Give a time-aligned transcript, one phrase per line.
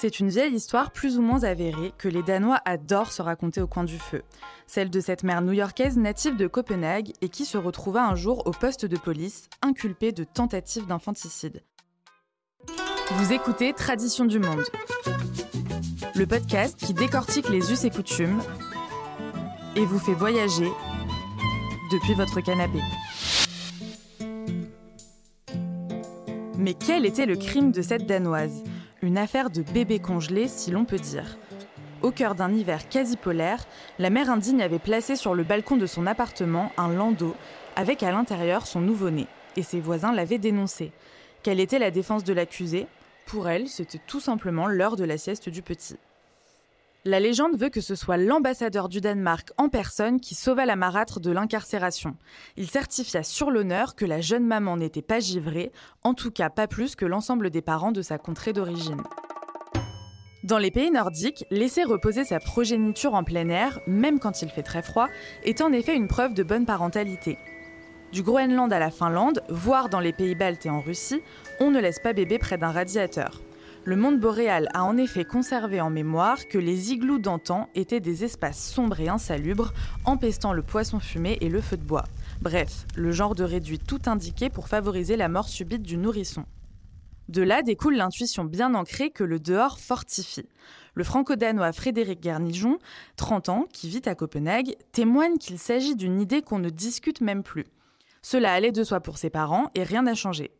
[0.00, 3.66] C'est une vieille histoire plus ou moins avérée que les Danois adorent se raconter au
[3.66, 4.22] coin du feu.
[4.66, 8.50] Celle de cette mère new-yorkaise native de Copenhague et qui se retrouva un jour au
[8.50, 11.62] poste de police inculpée de tentative d'infanticide.
[13.10, 14.64] Vous écoutez Tradition du Monde,
[16.14, 18.40] le podcast qui décortique les us et coutumes
[19.76, 20.72] et vous fait voyager
[21.92, 22.80] depuis votre canapé.
[26.56, 28.62] Mais quel était le crime de cette Danoise?
[29.02, 31.38] Une affaire de bébé congelé, si l'on peut dire.
[32.02, 33.66] Au cœur d'un hiver quasi polaire,
[33.98, 37.34] la mère indigne avait placé sur le balcon de son appartement un landau
[37.76, 40.92] avec à l'intérieur son nouveau-né, et ses voisins l'avaient dénoncé.
[41.42, 42.86] Quelle était la défense de l'accusé?
[43.26, 45.96] Pour elle, c'était tout simplement l'heure de la sieste du petit.
[47.06, 51.18] La légende veut que ce soit l'ambassadeur du Danemark en personne qui sauva la marâtre
[51.18, 52.14] de l'incarcération.
[52.58, 55.72] Il certifia sur l'honneur que la jeune maman n'était pas givrée,
[56.04, 59.00] en tout cas pas plus que l'ensemble des parents de sa contrée d'origine.
[60.44, 64.62] Dans les pays nordiques, laisser reposer sa progéniture en plein air, même quand il fait
[64.62, 65.08] très froid,
[65.42, 67.38] est en effet une preuve de bonne parentalité.
[68.12, 71.22] Du Groenland à la Finlande, voire dans les pays baltes et en Russie,
[71.60, 73.40] on ne laisse pas bébé près d'un radiateur.
[73.84, 78.24] Le monde boréal a en effet conservé en mémoire que les igloos d'antan étaient des
[78.24, 79.72] espaces sombres et insalubres,
[80.04, 82.04] empestant le poisson fumé et le feu de bois.
[82.42, 86.44] Bref, le genre de réduit tout indiqué pour favoriser la mort subite du nourrisson.
[87.30, 90.48] De là découle l'intuition bien ancrée que le dehors fortifie.
[90.94, 92.78] Le franco-danois Frédéric Garnijon,
[93.16, 97.42] 30 ans, qui vit à Copenhague, témoigne qu'il s'agit d'une idée qu'on ne discute même
[97.42, 97.64] plus.
[98.20, 100.50] Cela allait de soi pour ses parents et rien n'a changé.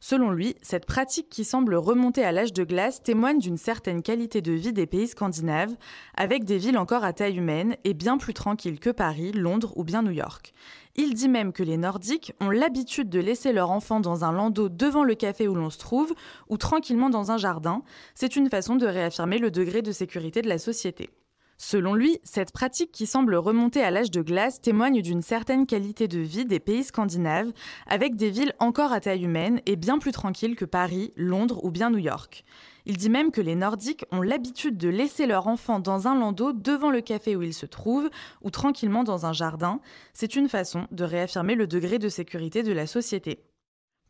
[0.00, 4.40] Selon lui, cette pratique qui semble remonter à l'âge de glace témoigne d'une certaine qualité
[4.42, 5.74] de vie des pays scandinaves,
[6.16, 9.84] avec des villes encore à taille humaine et bien plus tranquilles que Paris, Londres ou
[9.84, 10.52] bien New York.
[10.94, 14.68] Il dit même que les Nordiques ont l'habitude de laisser leur enfant dans un landau
[14.68, 16.14] devant le café où l'on se trouve,
[16.48, 17.82] ou tranquillement dans un jardin.
[18.14, 21.10] C'est une façon de réaffirmer le degré de sécurité de la société.
[21.58, 26.06] Selon lui, cette pratique qui semble remonter à l'âge de glace témoigne d'une certaine qualité
[26.06, 27.52] de vie des pays scandinaves,
[27.86, 31.70] avec des villes encore à taille humaine et bien plus tranquilles que Paris, Londres ou
[31.70, 32.44] bien New York.
[32.84, 36.52] Il dit même que les Nordiques ont l'habitude de laisser leur enfant dans un landau
[36.52, 38.10] devant le café où il se trouve
[38.42, 39.80] ou tranquillement dans un jardin.
[40.12, 43.40] C'est une façon de réaffirmer le degré de sécurité de la société.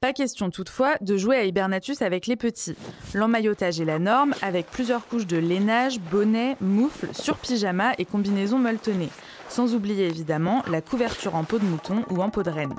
[0.00, 2.76] Pas question toutefois de jouer à hibernatus avec les petits.
[3.14, 9.08] L'emmaillotage est la norme avec plusieurs couches de lainage, bonnet, moufle, sur-pyjama et combinaisons molletonnées.
[9.48, 12.74] Sans oublier évidemment la couverture en peau de mouton ou en peau de renne.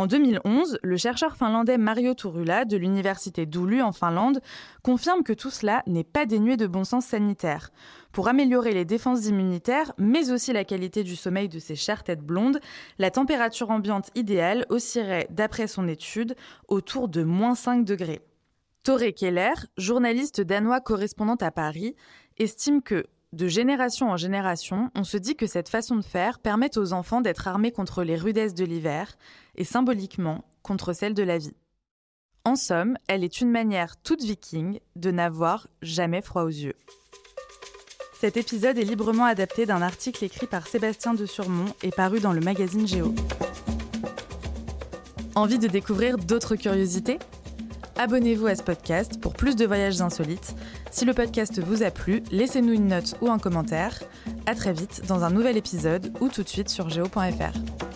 [0.00, 4.40] En 2011, le chercheur finlandais Mario Turula de l'université d'Oulu en Finlande
[4.82, 7.68] confirme que tout cela n'est pas dénué de bon sens sanitaire.
[8.10, 12.24] Pour améliorer les défenses immunitaires, mais aussi la qualité du sommeil de ces chères têtes
[12.24, 12.60] blondes,
[12.98, 16.34] la température ambiante idéale oscillerait, d'après son étude,
[16.68, 18.22] autour de moins 5 degrés.
[18.84, 21.94] Tore Keller, journaliste danois correspondant à Paris,
[22.38, 26.76] estime que de génération en génération, on se dit que cette façon de faire permet
[26.76, 29.16] aux enfants d'être armés contre les rudesses de l'hiver
[29.54, 31.54] et symboliquement contre celles de la vie.
[32.44, 36.74] En somme, elle est une manière toute viking de n'avoir jamais froid aux yeux.
[38.18, 42.32] Cet épisode est librement adapté d'un article écrit par Sébastien de Surmont et paru dans
[42.32, 43.14] le magazine Géo.
[45.36, 47.18] Envie de découvrir d'autres curiosités?
[48.02, 50.54] Abonnez-vous à ce podcast pour plus de voyages insolites.
[50.90, 54.00] Si le podcast vous a plu, laissez-nous une note ou un commentaire.
[54.46, 57.89] À très vite dans un nouvel épisode ou tout de suite sur geo.fr.